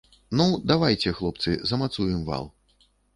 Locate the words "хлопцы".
1.19-1.53